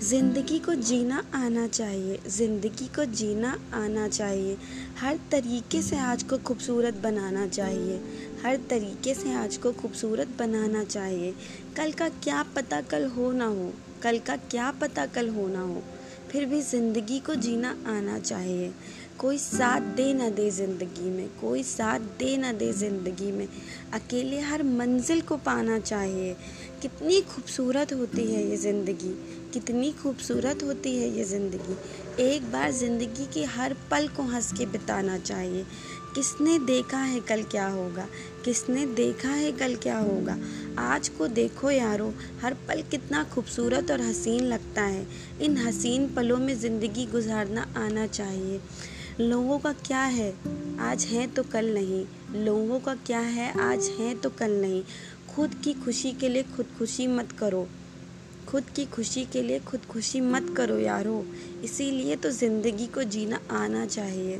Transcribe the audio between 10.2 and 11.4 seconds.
बनाना चाहिए।